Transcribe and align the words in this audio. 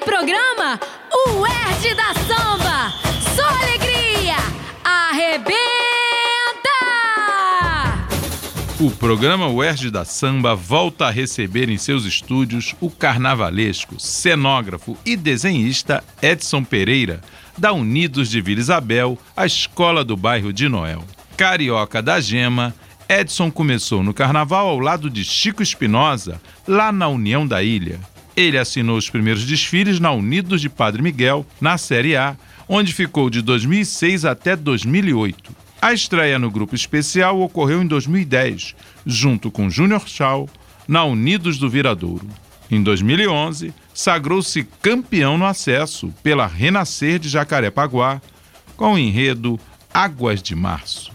o 0.00 0.04
programa 0.04 0.80
O 1.12 1.46
Erd 1.46 1.94
da 1.94 2.14
Samba. 2.14 2.92
Só 3.34 3.46
alegria! 3.46 4.36
Arrebenta! 4.82 5.58
O 8.80 8.90
programa 8.90 9.48
UERJ 9.48 9.90
da 9.90 10.06
Samba 10.06 10.54
volta 10.54 11.06
a 11.06 11.10
receber 11.10 11.68
em 11.68 11.76
seus 11.76 12.06
estúdios 12.06 12.74
o 12.80 12.90
carnavalesco, 12.90 14.00
cenógrafo 14.00 14.96
e 15.04 15.16
desenhista 15.16 16.02
Edson 16.22 16.64
Pereira, 16.64 17.20
da 17.58 17.72
Unidos 17.72 18.30
de 18.30 18.40
Vila 18.40 18.60
Isabel, 18.60 19.18
a 19.36 19.44
escola 19.44 20.02
do 20.02 20.16
bairro 20.16 20.52
de 20.52 20.66
Noel. 20.68 21.04
Carioca 21.36 22.00
da 22.00 22.20
Gema, 22.20 22.74
Edson 23.06 23.50
começou 23.50 24.02
no 24.02 24.14
carnaval 24.14 24.68
ao 24.68 24.78
lado 24.78 25.10
de 25.10 25.24
Chico 25.24 25.62
Espinosa, 25.62 26.40
lá 26.66 26.90
na 26.90 27.08
União 27.08 27.46
da 27.46 27.62
Ilha. 27.62 28.00
Ele 28.40 28.56
assinou 28.56 28.96
os 28.96 29.10
primeiros 29.10 29.44
desfiles 29.44 30.00
na 30.00 30.10
Unidos 30.12 30.62
de 30.62 30.70
Padre 30.70 31.02
Miguel, 31.02 31.44
na 31.60 31.76
Série 31.76 32.16
A, 32.16 32.34
onde 32.66 32.94
ficou 32.94 33.28
de 33.28 33.42
2006 33.42 34.24
até 34.24 34.56
2008. 34.56 35.54
A 35.82 35.92
estreia 35.92 36.38
no 36.38 36.50
grupo 36.50 36.74
especial 36.74 37.38
ocorreu 37.38 37.82
em 37.82 37.86
2010, 37.86 38.74
junto 39.04 39.50
com 39.50 39.68
Júnior 39.68 40.08
Shaw, 40.08 40.48
na 40.88 41.04
Unidos 41.04 41.58
do 41.58 41.68
Viradouro. 41.68 42.26
Em 42.70 42.82
2011, 42.82 43.74
sagrou-se 43.92 44.66
campeão 44.80 45.36
no 45.36 45.44
acesso 45.44 46.10
pela 46.22 46.46
Renascer 46.46 47.18
de 47.18 47.28
Jacarepaguá, 47.28 48.22
com 48.74 48.94
o 48.94 48.98
enredo 48.98 49.60
Águas 49.92 50.42
de 50.42 50.54
Março. 50.54 51.12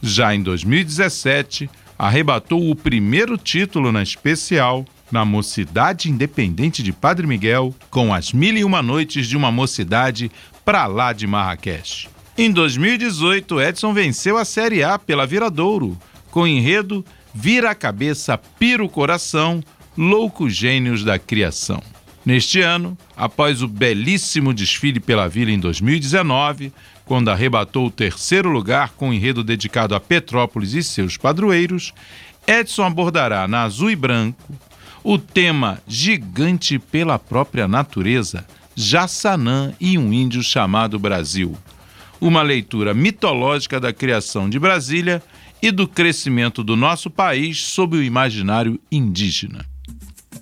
Já 0.00 0.34
em 0.34 0.42
2017, 0.42 1.68
arrebatou 1.98 2.70
o 2.70 2.74
primeiro 2.74 3.36
título 3.36 3.92
na 3.92 4.02
especial 4.02 4.86
na 5.12 5.24
Mocidade 5.24 6.10
Independente 6.10 6.82
de 6.82 6.92
Padre 6.92 7.26
Miguel, 7.26 7.74
com 7.90 8.12
as 8.12 8.32
Mil 8.32 8.56
e 8.56 8.64
Uma 8.64 8.82
Noites 8.82 9.28
de 9.28 9.36
uma 9.36 9.52
Mocidade 9.52 10.32
pra 10.64 10.86
lá 10.86 11.12
de 11.12 11.26
Marrakech. 11.26 12.08
Em 12.36 12.50
2018, 12.50 13.60
Edson 13.60 13.92
venceu 13.92 14.38
a 14.38 14.44
Série 14.44 14.82
A 14.82 14.98
pela 14.98 15.26
Viradouro, 15.26 15.98
com 16.30 16.46
enredo 16.46 17.04
Vira 17.34 17.70
a 17.70 17.74
Cabeça, 17.74 18.38
Pira 18.38 18.82
o 18.82 18.88
Coração, 18.88 19.62
Loucos 19.96 20.56
Gênios 20.56 21.04
da 21.04 21.18
Criação. 21.18 21.82
Neste 22.24 22.60
ano, 22.60 22.96
após 23.16 23.62
o 23.62 23.68
belíssimo 23.68 24.54
desfile 24.54 25.00
pela 25.00 25.28
Vila 25.28 25.50
em 25.50 25.58
2019, 25.58 26.72
quando 27.04 27.30
arrebatou 27.30 27.86
o 27.86 27.90
terceiro 27.90 28.48
lugar 28.48 28.92
com 28.96 29.10
o 29.10 29.12
enredo 29.12 29.44
dedicado 29.44 29.94
a 29.94 30.00
Petrópolis 30.00 30.72
e 30.72 30.82
seus 30.82 31.16
padroeiros, 31.16 31.92
Edson 32.46 32.84
abordará 32.84 33.46
na 33.46 33.64
Azul 33.64 33.90
e 33.90 33.96
Branco 33.96 34.54
o 35.04 35.18
tema 35.18 35.80
Gigante 35.86 36.78
pela 36.78 37.18
própria 37.18 37.66
natureza, 37.66 38.46
Jassanã 38.74 39.72
e 39.80 39.98
um 39.98 40.12
índio 40.12 40.42
chamado 40.42 40.98
Brasil. 40.98 41.56
Uma 42.20 42.42
leitura 42.42 42.94
mitológica 42.94 43.80
da 43.80 43.92
criação 43.92 44.48
de 44.48 44.58
Brasília 44.58 45.22
e 45.60 45.70
do 45.70 45.86
crescimento 45.86 46.62
do 46.62 46.76
nosso 46.76 47.10
país 47.10 47.62
sob 47.64 47.96
o 47.96 48.02
imaginário 48.02 48.80
indígena. 48.90 49.64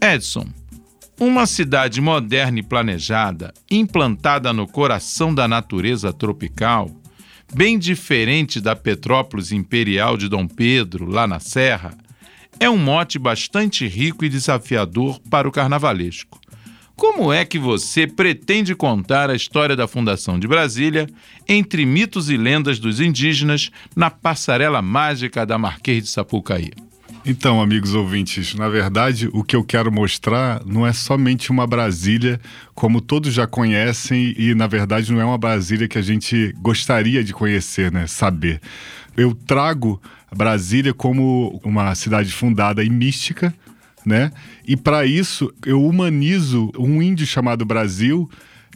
Edson, 0.01 0.47
uma 1.19 1.47
cidade 1.47 2.01
moderna 2.01 2.61
e 2.61 2.63
planejada, 2.63 3.53
implantada 3.71 4.53
no 4.53 4.67
coração 4.67 5.35
da 5.35 5.47
natureza 5.47 6.13
tropical, 6.13 6.91
bem 7.53 7.79
diferente 7.79 8.61
da 8.61 8.77
Petrópolis 8.77 9.53
imperial 9.53 10.17
de 10.17 10.29
Dom 10.29 10.47
Pedro, 10.47 11.07
lá 11.07 11.27
na 11.27 11.41
Serra, 11.41 11.95
é 12.61 12.69
um 12.69 12.77
mote 12.77 13.19
bastante 13.19 13.89
rico 13.89 14.25
e 14.25 14.29
desafiador 14.29 15.19
para 15.31 15.49
o 15.49 15.53
carnavalesco. 15.53 16.39
Como 16.95 17.33
é 17.33 17.47
que 17.47 17.59
você 17.59 18.07
pretende 18.07 18.75
contar 18.75 19.31
a 19.31 19.35
história 19.35 19.75
da 19.75 19.89
fundação 19.89 20.39
de 20.39 20.47
Brasília 20.47 21.07
entre 21.49 21.87
mitos 21.87 22.29
e 22.29 22.37
lendas 22.37 22.79
dos 22.79 23.01
indígenas 23.01 23.71
na 23.97 24.11
passarela 24.11 24.83
mágica 24.83 25.47
da 25.47 25.57
Marquês 25.57 26.03
de 26.03 26.11
Sapucaí? 26.11 26.71
Então, 27.25 27.61
amigos 27.61 27.95
ouvintes, 27.95 28.55
na 28.55 28.69
verdade, 28.69 29.31
o 29.33 29.43
que 29.43 29.57
eu 29.57 29.65
quero 29.65 29.91
mostrar 29.91 30.63
não 30.67 30.87
é 30.87 30.93
somente 30.93 31.51
uma 31.51 31.67
Brasília 31.67 32.39
como 32.75 33.01
todos 33.01 33.33
já 33.33 33.47
conhecem 33.47 34.35
e, 34.37 34.55
na 34.55 34.67
verdade, 34.67 35.11
não 35.11 35.21
é 35.21 35.25
uma 35.25 35.39
Brasília 35.39 35.89
que 35.89 35.99
a 35.99 36.03
gente 36.03 36.55
gostaria 36.59 37.25
de 37.25 37.33
conhecer, 37.33 37.91
né? 37.91 38.07
Saber. 38.07 38.61
Eu 39.17 39.35
trago 39.35 40.01
Brasília 40.35 40.95
como 40.95 41.61
uma 41.65 41.95
cidade 41.95 42.33
fundada 42.33 42.83
e 42.85 42.91
mística, 42.91 43.55
né? 44.05 44.31
E 44.67 44.77
para 44.77 45.05
isso 45.05 45.53
eu 45.65 45.85
humanizo 45.85 46.71
um 46.79 47.03
índio 47.03 47.27
chamado 47.27 47.65
Brasil 47.65 48.31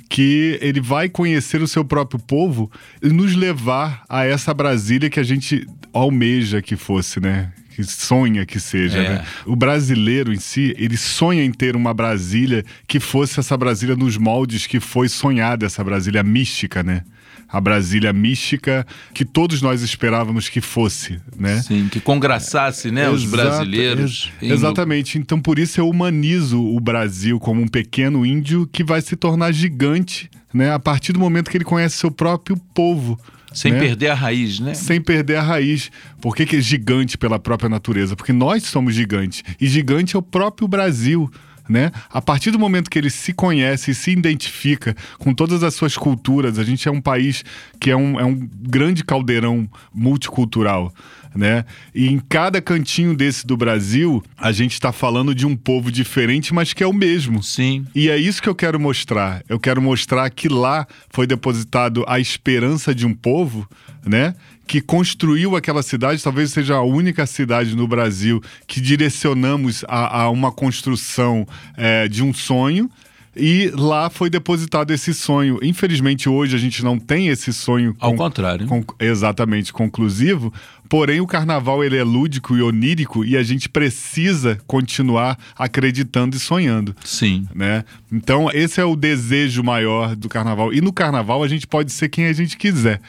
que 0.08 0.58
ele 0.60 0.80
vai 0.80 1.08
conhecer 1.08 1.62
o 1.62 1.68
seu 1.68 1.84
próprio 1.84 2.20
povo 2.20 2.70
e 3.02 3.08
nos 3.08 3.34
levar 3.34 4.04
a 4.08 4.24
essa 4.24 4.52
Brasília 4.52 5.08
que 5.08 5.18
a 5.18 5.24
gente 5.24 5.66
almeja 5.92 6.60
que 6.60 6.76
fosse, 6.76 7.20
né? 7.20 7.52
que 7.74 7.82
sonha 7.82 8.46
que 8.46 8.60
seja. 8.60 8.98
É. 8.98 9.08
Né? 9.08 9.24
O 9.44 9.56
brasileiro 9.56 10.32
em 10.32 10.38
si, 10.38 10.74
ele 10.78 10.96
sonha 10.96 11.44
em 11.44 11.50
ter 11.50 11.74
uma 11.74 11.92
Brasília 11.92 12.64
que 12.86 13.00
fosse 13.00 13.40
essa 13.40 13.56
Brasília 13.56 13.96
nos 13.96 14.16
moldes 14.16 14.66
que 14.66 14.78
foi 14.78 15.08
sonhada, 15.08 15.66
essa 15.66 15.82
Brasília 15.82 16.22
mística, 16.22 16.82
né? 16.82 17.02
A 17.48 17.60
Brasília 17.60 18.12
mística 18.12 18.86
que 19.12 19.24
todos 19.24 19.62
nós 19.62 19.82
esperávamos 19.82 20.48
que 20.48 20.60
fosse, 20.60 21.20
né? 21.36 21.60
Sim, 21.62 21.88
que 21.90 22.00
congraçasse, 22.00 22.90
né, 22.90 23.08
os 23.08 23.24
brasileiros. 23.24 24.32
Ex 24.40 24.50
exatamente. 24.52 25.18
Então 25.18 25.40
por 25.40 25.58
isso 25.58 25.80
eu 25.80 25.88
humanizo 25.88 26.62
o 26.62 26.80
Brasil 26.80 27.38
como 27.38 27.60
um 27.60 27.68
pequeno 27.68 28.24
índio 28.24 28.68
que 28.72 28.82
vai 28.82 29.00
se 29.00 29.16
tornar 29.16 29.52
gigante, 29.52 30.30
né, 30.52 30.72
a 30.72 30.78
partir 30.78 31.12
do 31.12 31.20
momento 31.20 31.50
que 31.50 31.56
ele 31.56 31.64
conhece 31.64 31.96
seu 31.96 32.10
próprio 32.10 32.56
povo. 32.74 33.18
Sem 33.52 33.72
né? 33.72 33.78
perder 33.78 34.08
a 34.08 34.14
raiz, 34.14 34.58
né? 34.58 34.74
Sem 34.74 35.00
perder 35.00 35.36
a 35.36 35.42
raiz. 35.42 35.90
Por 36.20 36.34
que, 36.34 36.44
que 36.44 36.56
é 36.56 36.60
gigante 36.60 37.16
pela 37.16 37.38
própria 37.38 37.68
natureza? 37.68 38.16
Porque 38.16 38.32
nós 38.32 38.64
somos 38.64 38.94
gigantes. 38.94 39.44
E 39.60 39.68
gigante 39.68 40.16
é 40.16 40.18
o 40.18 40.22
próprio 40.22 40.66
Brasil 40.66 41.30
né? 41.68 41.90
A 42.10 42.20
partir 42.20 42.50
do 42.50 42.58
momento 42.58 42.90
que 42.90 42.98
ele 42.98 43.10
se 43.10 43.32
conhece 43.32 43.90
e 43.90 43.94
se 43.94 44.10
identifica 44.10 44.94
com 45.18 45.32
todas 45.32 45.62
as 45.62 45.74
suas 45.74 45.96
culturas, 45.96 46.58
a 46.58 46.64
gente 46.64 46.86
é 46.88 46.90
um 46.90 47.00
país 47.00 47.44
que 47.80 47.90
é 47.90 47.96
um, 47.96 48.20
é 48.20 48.24
um 48.24 48.48
grande 48.62 49.02
caldeirão 49.04 49.68
multicultural. 49.92 50.92
Né? 51.34 51.64
E 51.94 52.06
em 52.06 52.18
cada 52.18 52.62
cantinho 52.62 53.16
desse 53.16 53.44
do 53.44 53.56
Brasil, 53.56 54.22
a 54.38 54.52
gente 54.52 54.74
está 54.74 54.92
falando 54.92 55.34
de 55.34 55.44
um 55.44 55.56
povo 55.56 55.90
diferente, 55.90 56.54
mas 56.54 56.72
que 56.72 56.82
é 56.82 56.86
o 56.86 56.92
mesmo. 56.92 57.42
Sim. 57.42 57.84
E 57.94 58.08
é 58.08 58.16
isso 58.16 58.40
que 58.40 58.48
eu 58.48 58.54
quero 58.54 58.78
mostrar. 58.78 59.42
Eu 59.48 59.58
quero 59.58 59.82
mostrar 59.82 60.30
que 60.30 60.48
lá 60.48 60.86
foi 61.10 61.26
depositado 61.26 62.04
a 62.06 62.20
esperança 62.20 62.94
de 62.94 63.04
um 63.04 63.12
povo, 63.12 63.68
né? 64.06 64.34
que 64.66 64.80
construiu 64.80 65.56
aquela 65.56 65.82
cidade, 65.82 66.22
talvez 66.22 66.50
seja 66.50 66.76
a 66.76 66.82
única 66.82 67.26
cidade 67.26 67.76
no 67.76 67.86
Brasil 67.86 68.42
que 68.66 68.80
direcionamos 68.80 69.84
a, 69.86 70.22
a 70.22 70.30
uma 70.30 70.50
construção 70.50 71.46
é, 71.76 72.08
de 72.08 72.22
um 72.22 72.32
sonho. 72.32 72.90
E 73.36 73.70
lá 73.74 74.08
foi 74.08 74.30
depositado 74.30 74.92
esse 74.92 75.12
sonho. 75.12 75.58
Infelizmente, 75.60 76.28
hoje 76.28 76.54
a 76.54 76.58
gente 76.58 76.84
não 76.84 76.98
tem 76.98 77.28
esse 77.28 77.52
sonho. 77.52 77.96
Ao 77.98 78.14
contrário. 78.14 78.66
Com, 78.68 78.84
exatamente, 79.00 79.72
conclusivo. 79.72 80.52
Porém, 80.88 81.20
o 81.20 81.26
carnaval 81.26 81.82
ele 81.82 81.96
é 81.96 82.04
lúdico 82.04 82.56
e 82.56 82.62
onírico 82.62 83.24
e 83.24 83.36
a 83.36 83.42
gente 83.42 83.68
precisa 83.68 84.58
continuar 84.66 85.38
acreditando 85.56 86.36
e 86.36 86.40
sonhando. 86.40 86.94
Sim. 87.04 87.48
Né? 87.54 87.84
Então, 88.12 88.50
esse 88.52 88.80
é 88.80 88.84
o 88.84 88.96
desejo 88.96 89.62
maior 89.62 90.14
do 90.14 90.28
carnaval. 90.28 90.72
E 90.72 90.80
no 90.80 90.92
carnaval 90.92 91.42
a 91.42 91.48
gente 91.48 91.66
pode 91.66 91.92
ser 91.92 92.08
quem 92.08 92.26
a 92.26 92.32
gente 92.32 92.56
quiser 92.56 93.00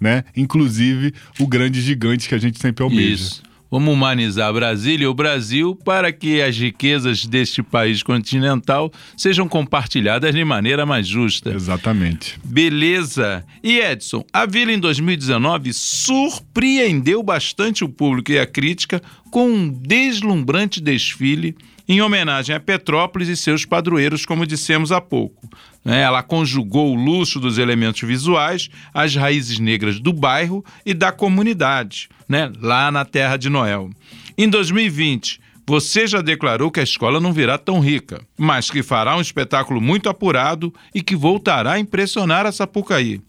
né? 0.00 0.24
Inclusive 0.36 1.14
o 1.38 1.46
grande 1.46 1.80
gigante 1.80 2.28
que 2.28 2.34
a 2.34 2.38
gente 2.38 2.60
sempre 2.60 2.82
almeja. 2.82 3.14
Isso. 3.14 3.42
Vamos 3.74 3.92
humanizar 3.92 4.52
Brasília 4.52 5.02
e 5.02 5.08
o 5.08 5.12
Brasil 5.12 5.74
para 5.74 6.12
que 6.12 6.40
as 6.40 6.56
riquezas 6.56 7.26
deste 7.26 7.60
país 7.60 8.04
continental 8.04 8.88
sejam 9.16 9.48
compartilhadas 9.48 10.32
de 10.32 10.44
maneira 10.44 10.86
mais 10.86 11.08
justa. 11.08 11.52
Exatamente. 11.52 12.38
Beleza. 12.44 13.44
E 13.64 13.80
Edson, 13.80 14.24
a 14.32 14.46
Vila 14.46 14.70
em 14.70 14.78
2019 14.78 15.72
surpreendeu 15.72 17.20
bastante 17.20 17.82
o 17.82 17.88
público 17.88 18.30
e 18.30 18.38
a 18.38 18.46
crítica 18.46 19.02
com 19.28 19.48
um 19.48 19.68
deslumbrante 19.68 20.80
desfile 20.80 21.56
em 21.88 22.00
homenagem 22.00 22.54
a 22.54 22.60
Petrópolis 22.60 23.28
e 23.28 23.36
seus 23.36 23.64
padroeiros, 23.64 24.24
como 24.24 24.46
dissemos 24.46 24.90
há 24.90 25.00
pouco. 25.00 25.48
Né? 25.84 26.00
Ela 26.00 26.22
conjugou 26.22 26.92
o 26.92 26.94
luxo 26.94 27.38
dos 27.38 27.58
elementos 27.58 28.00
visuais, 28.02 28.70
as 28.92 29.14
raízes 29.14 29.58
negras 29.58 30.00
do 30.00 30.12
bairro 30.12 30.64
e 30.84 30.94
da 30.94 31.12
comunidade, 31.12 32.08
né? 32.28 32.50
lá 32.60 32.90
na 32.90 33.04
Terra 33.04 33.36
de 33.36 33.50
Noel. 33.50 33.90
Em 34.36 34.48
2020, 34.48 35.40
você 35.66 36.06
já 36.06 36.20
declarou 36.20 36.70
que 36.70 36.80
a 36.80 36.82
escola 36.84 37.20
não 37.20 37.32
virá 37.32 37.56
tão 37.56 37.80
rica, 37.80 38.22
mas 38.36 38.70
que 38.70 38.82
fará 38.82 39.16
um 39.16 39.20
espetáculo 39.20 39.80
muito 39.80 40.08
apurado 40.08 40.72
e 40.94 41.02
que 41.02 41.16
voltará 41.16 41.72
a 41.72 41.78
impressionar 41.78 42.44
a 42.46 42.52
Sapucaí. 42.52 43.20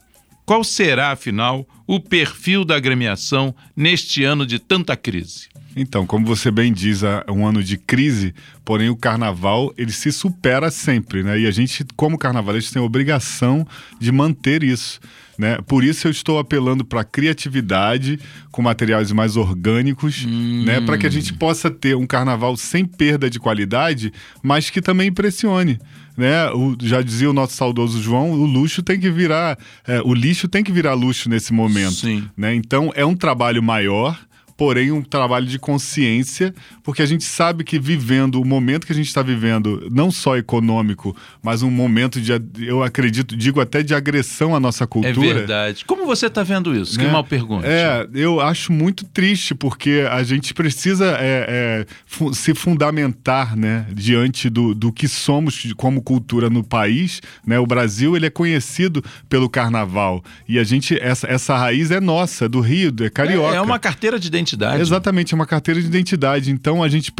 Qual 0.45 0.63
será, 0.63 1.11
afinal, 1.11 1.65
o 1.87 1.99
perfil 1.99 2.65
da 2.65 2.75
agremiação 2.75 3.55
neste 3.75 4.23
ano 4.23 4.45
de 4.45 4.59
tanta 4.59 4.95
crise? 4.95 5.47
Então, 5.75 6.05
como 6.05 6.25
você 6.25 6.49
bem 6.49 6.71
diz, 6.71 7.03
é 7.03 7.25
um 7.29 7.45
ano 7.45 7.61
de 7.61 7.77
crise, 7.77 8.33
porém 8.63 8.89
o 8.89 8.95
carnaval 8.95 9.73
ele 9.77 9.91
se 9.91 10.09
supera 10.09 10.71
sempre, 10.71 11.21
né? 11.21 11.37
E 11.37 11.45
a 11.45 11.51
gente, 11.51 11.85
como 11.97 12.17
carnavalista, 12.17 12.73
tem 12.73 12.81
a 12.81 12.85
obrigação 12.85 13.67
de 13.99 14.09
manter 14.09 14.63
isso. 14.63 15.01
Né? 15.37 15.57
Por 15.67 15.83
isso 15.83 16.07
eu 16.07 16.11
estou 16.11 16.39
apelando 16.39 16.85
para 16.85 17.03
criatividade 17.03 18.19
com 18.51 18.61
materiais 18.61 19.11
mais 19.11 19.35
orgânicos, 19.35 20.25
hum. 20.25 20.63
né? 20.63 20.79
para 20.79 20.97
que 20.97 21.05
a 21.05 21.09
gente 21.09 21.33
possa 21.33 21.69
ter 21.69 21.95
um 21.95 22.07
carnaval 22.07 22.55
sem 22.55 22.85
perda 22.85 23.29
de 23.29 23.37
qualidade, 23.37 24.13
mas 24.41 24.69
que 24.69 24.81
também 24.81 25.09
impressione. 25.09 25.77
Né? 26.17 26.49
O, 26.51 26.77
já 26.81 27.01
dizia 27.01 27.29
o 27.29 27.33
nosso 27.33 27.53
saudoso 27.53 28.01
João, 28.01 28.31
o 28.31 28.45
luxo 28.45 28.81
tem 28.81 28.97
que 28.97 29.11
virar, 29.11 29.59
é, 29.85 30.01
o 30.01 30.13
lixo 30.13 30.47
tem 30.47 30.63
que 30.63 30.71
virar 30.71 30.93
luxo 30.93 31.29
nesse 31.29 31.51
momento. 31.51 31.74
Sim. 31.91 32.29
Né? 32.35 32.55
Então 32.55 32.91
é 32.95 33.05
um 33.05 33.15
trabalho 33.15 33.61
maior 33.61 34.17
porém 34.57 34.91
um 34.91 35.01
trabalho 35.01 35.45
de 35.45 35.59
consciência, 35.59 36.53
porque 36.81 37.01
a 37.01 37.05
gente 37.05 37.23
sabe 37.23 37.63
que 37.63 37.77
vivendo 37.77 38.41
o 38.41 38.45
momento 38.45 38.85
que 38.85 38.93
a 38.93 38.95
gente 38.95 39.07
está 39.07 39.21
vivendo, 39.21 39.87
não 39.91 40.11
só 40.11 40.37
econômico, 40.37 41.15
mas 41.43 41.61
um 41.61 41.69
momento 41.69 42.21
de, 42.21 42.31
eu 42.65 42.81
acredito, 42.81 43.35
digo 43.35 43.59
até 43.59 43.83
de 43.83 43.93
agressão 43.93 44.55
à 44.55 44.59
nossa 44.59 44.87
cultura. 44.87 45.27
É 45.27 45.33
verdade. 45.33 45.83
Como 45.85 46.05
você 46.05 46.27
está 46.27 46.41
vendo 46.41 46.75
isso? 46.75 46.97
Né? 46.97 47.05
Que 47.05 47.11
mal 47.11 47.23
pergunta. 47.23 47.67
É, 47.67 48.07
eu 48.13 48.39
acho 48.39 48.71
muito 48.71 49.05
triste, 49.05 49.53
porque 49.53 50.05
a 50.09 50.23
gente 50.23 50.53
precisa 50.53 51.17
é, 51.19 51.85
é, 51.85 51.85
se 52.33 52.53
fundamentar 52.55 53.57
né, 53.57 53.85
diante 53.93 54.49
do, 54.49 54.73
do 54.73 54.91
que 54.91 55.07
somos 55.07 55.73
como 55.75 56.01
cultura 56.01 56.49
no 56.49 56.63
país. 56.63 57.21
Né? 57.45 57.59
O 57.59 57.67
Brasil 57.67 58.15
ele 58.15 58.27
é 58.27 58.29
conhecido 58.29 59.03
pelo 59.27 59.49
carnaval. 59.49 60.23
E 60.47 60.57
a 60.57 60.63
gente, 60.63 60.97
essa, 61.01 61.27
essa 61.27 61.57
raiz 61.57 61.91
é 61.91 61.99
nossa, 61.99 62.47
do 62.47 62.61
Rio, 62.61 62.93
é 63.01 63.09
carioca. 63.09 63.55
É, 63.55 63.57
é 63.57 63.61
uma 63.61 63.79
carteira 63.79 64.17
de 64.17 64.27
identidade 64.27 64.44
identidade. 64.45 64.81
Exatamente, 64.81 65.33
é 65.33 65.35
uma 65.35 65.45
carteira 65.45 65.81
de 65.81 65.87
identidade. 65.87 66.51
Então 66.51 66.83
a 66.83 66.87
gente 66.87 67.11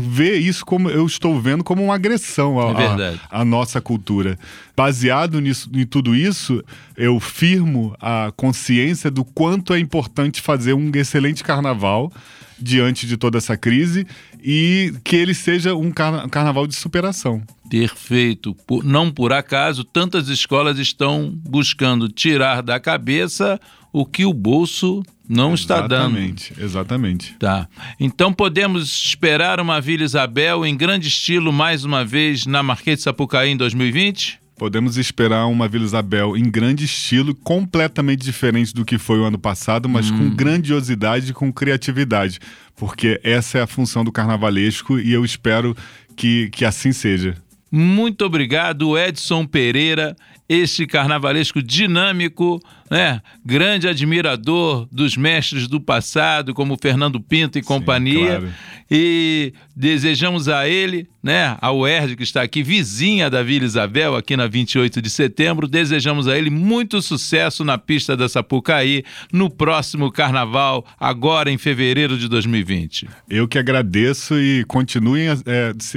vê 0.00 0.36
isso 0.36 0.64
como 0.64 0.90
eu 0.90 1.06
estou 1.06 1.40
vendo 1.40 1.64
como 1.64 1.82
uma 1.82 1.94
agressão 1.94 2.58
à, 2.60 3.40
à 3.40 3.44
nossa 3.44 3.80
cultura. 3.80 4.38
Baseado 4.76 5.40
nisso, 5.40 5.70
em 5.72 5.86
tudo 5.86 6.14
isso, 6.14 6.62
eu 6.96 7.18
firmo 7.18 7.96
a 8.00 8.32
consciência 8.36 9.10
do 9.10 9.24
quanto 9.24 9.72
é 9.72 9.78
importante 9.78 10.40
fazer 10.40 10.74
um 10.74 10.90
excelente 10.94 11.42
carnaval 11.42 12.12
diante 12.58 13.06
de 13.06 13.16
toda 13.16 13.38
essa 13.38 13.56
crise 13.56 14.06
e 14.42 14.92
que 15.02 15.16
ele 15.16 15.34
seja 15.34 15.74
um 15.74 15.90
carnaval 15.90 16.66
de 16.66 16.74
superação. 16.74 17.42
Perfeito. 17.68 18.54
Por, 18.66 18.84
não 18.84 19.10
por 19.10 19.32
acaso, 19.32 19.84
tantas 19.84 20.28
escolas 20.28 20.78
estão 20.78 21.32
buscando 21.34 22.08
tirar 22.08 22.62
da 22.62 22.78
cabeça 22.78 23.60
o 23.94 24.04
que 24.04 24.24
o 24.24 24.34
bolso 24.34 25.04
não 25.26 25.54
está 25.54 25.86
dando. 25.86 26.18
Exatamente, 26.18 26.52
exatamente. 26.58 27.34
Tá. 27.38 27.68
Então 28.00 28.32
podemos 28.32 29.04
esperar 29.04 29.60
uma 29.60 29.80
Vila 29.80 30.02
Isabel 30.02 30.66
em 30.66 30.76
grande 30.76 31.06
estilo 31.06 31.52
mais 31.52 31.84
uma 31.84 32.04
vez 32.04 32.44
na 32.44 32.60
Marquês 32.60 32.98
de 32.98 33.04
Sapucaí 33.04 33.50
em 33.50 33.56
2020? 33.56 34.40
Podemos 34.56 34.96
esperar 34.96 35.46
uma 35.46 35.68
Vila 35.68 35.84
Isabel 35.84 36.36
em 36.36 36.42
grande 36.42 36.84
estilo, 36.84 37.36
completamente 37.36 38.24
diferente 38.24 38.74
do 38.74 38.84
que 38.84 38.98
foi 38.98 39.20
o 39.20 39.24
ano 39.24 39.38
passado, 39.38 39.88
mas 39.88 40.10
hum. 40.10 40.18
com 40.18 40.30
grandiosidade 40.30 41.30
e 41.30 41.32
com 41.32 41.52
criatividade, 41.52 42.40
porque 42.74 43.20
essa 43.22 43.58
é 43.58 43.62
a 43.62 43.66
função 43.66 44.02
do 44.04 44.10
carnavalesco 44.10 44.98
e 44.98 45.12
eu 45.12 45.24
espero 45.24 45.76
que, 46.16 46.50
que 46.50 46.64
assim 46.64 46.90
seja. 46.90 47.36
Muito 47.70 48.24
obrigado, 48.24 48.98
Edson 48.98 49.46
Pereira, 49.46 50.16
este 50.48 50.86
carnavalesco 50.86 51.62
dinâmico 51.62 52.60
né, 52.90 53.20
grande 53.44 53.88
admirador 53.88 54.86
dos 54.90 55.16
mestres 55.16 55.66
do 55.66 55.80
passado, 55.80 56.54
como 56.54 56.78
Fernando 56.80 57.20
Pinto 57.20 57.58
e 57.58 57.62
Sim, 57.62 57.68
companhia. 57.68 58.38
Claro. 58.40 58.52
E 58.90 59.52
desejamos 59.74 60.48
a 60.48 60.68
ele, 60.68 61.08
né, 61.22 61.56
a 61.60 61.72
UERJ, 61.72 62.16
que 62.16 62.22
está 62.22 62.42
aqui, 62.42 62.62
vizinha 62.62 63.30
da 63.30 63.42
Vila 63.42 63.64
Isabel, 63.64 64.14
aqui 64.14 64.36
na 64.36 64.46
28 64.46 65.00
de 65.00 65.08
setembro, 65.08 65.66
desejamos 65.66 66.28
a 66.28 66.36
ele 66.36 66.50
muito 66.50 67.00
sucesso 67.00 67.64
na 67.64 67.78
pista 67.78 68.16
da 68.16 68.28
Sapucaí 68.28 69.02
no 69.32 69.48
próximo 69.48 70.12
carnaval, 70.12 70.86
agora 71.00 71.50
em 71.50 71.56
fevereiro 71.56 72.18
de 72.18 72.28
2020. 72.28 73.08
Eu 73.28 73.48
que 73.48 73.58
agradeço 73.58 74.38
e 74.38 74.64
continuem 74.66 75.28
é, 75.28 75.34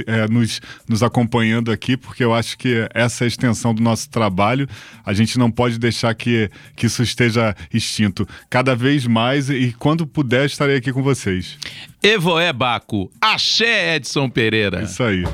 é, 0.06 0.28
nos, 0.28 0.60
nos 0.88 1.02
acompanhando 1.02 1.70
aqui, 1.70 1.96
porque 1.96 2.24
eu 2.24 2.32
acho 2.34 2.56
que 2.56 2.88
essa 2.94 3.24
é 3.24 3.26
a 3.26 3.28
extensão 3.28 3.74
do 3.74 3.82
nosso 3.82 4.08
trabalho. 4.08 4.66
A 5.04 5.12
gente 5.12 5.38
não 5.38 5.50
pode 5.50 5.78
deixar 5.78 6.14
que, 6.14 6.50
que 6.78 6.86
isso 6.86 7.02
esteja 7.02 7.54
extinto. 7.74 8.26
Cada 8.48 8.74
vez 8.74 9.06
mais 9.06 9.50
e 9.50 9.74
quando 9.78 10.06
puder 10.06 10.46
estarei 10.46 10.76
aqui 10.76 10.92
com 10.92 11.02
vocês. 11.02 11.58
Evoé 12.02 12.52
Baco, 12.52 13.10
Axé 13.20 13.96
Edson 13.96 14.30
Pereira. 14.30 14.82
Isso 14.82 15.02
aí. 15.02 15.24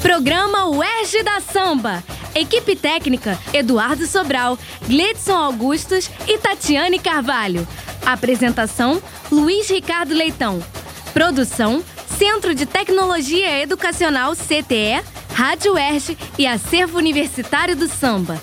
Programa 0.00 0.68
UERJ 0.68 1.22
da 1.24 1.40
Samba. 1.40 2.02
Equipe 2.34 2.76
técnica: 2.76 3.38
Eduardo 3.52 4.06
Sobral, 4.06 4.58
Gledson 4.86 5.36
Augustos 5.36 6.08
e 6.28 6.38
Tatiane 6.38 6.98
Carvalho. 6.98 7.66
Apresentação: 8.04 9.02
Luiz 9.30 9.68
Ricardo 9.68 10.14
Leitão. 10.14 10.62
Produção: 11.12 11.82
Centro 12.16 12.54
de 12.54 12.64
Tecnologia 12.64 13.60
Educacional 13.60 14.34
CTE, 14.36 15.02
Rádio 15.34 15.72
UERJ 15.72 16.16
e 16.38 16.46
Acervo 16.46 16.98
Universitário 16.98 17.74
do 17.74 17.88
Samba. 17.88 18.40